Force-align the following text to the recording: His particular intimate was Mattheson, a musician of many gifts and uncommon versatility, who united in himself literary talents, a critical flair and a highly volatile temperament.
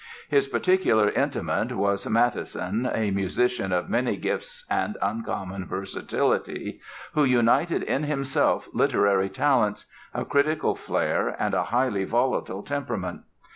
His 0.29 0.47
particular 0.47 1.09
intimate 1.11 1.73
was 1.73 2.07
Mattheson, 2.07 2.89
a 2.91 3.11
musician 3.11 3.71
of 3.71 3.87
many 3.87 4.17
gifts 4.17 4.65
and 4.67 4.97
uncommon 4.99 5.67
versatility, 5.67 6.81
who 7.13 7.23
united 7.23 7.83
in 7.83 8.05
himself 8.05 8.67
literary 8.73 9.29
talents, 9.29 9.85
a 10.11 10.25
critical 10.25 10.73
flair 10.73 11.35
and 11.37 11.53
a 11.53 11.65
highly 11.65 12.05
volatile 12.05 12.63
temperament. 12.63 13.21